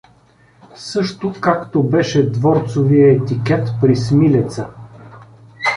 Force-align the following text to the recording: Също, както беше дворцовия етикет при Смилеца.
Също, 0.75 1.33
както 1.41 1.83
беше 1.83 2.29
дворцовия 2.29 3.13
етикет 3.21 3.69
при 3.81 3.95
Смилеца. 3.95 4.67